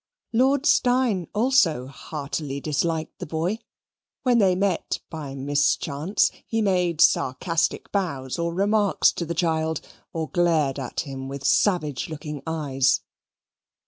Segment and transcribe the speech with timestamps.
[0.33, 3.59] Lord Steyne also heartily disliked the boy.
[4.23, 9.79] When they met by mischance, he made sarcastic bows or remarks to the child,
[10.11, 13.01] or glared at him with savage looking eyes.